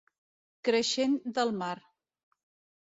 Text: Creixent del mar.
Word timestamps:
Creixent 0.69 1.15
del 1.37 1.55
mar. 1.61 1.73